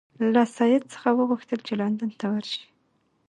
له 0.33 0.43
سید 0.55 0.83
څخه 0.93 1.09
وغوښتل 1.19 1.59
چې 1.67 1.73
لندن 1.81 2.11
ته 2.19 2.25
ورشي. 2.31 2.63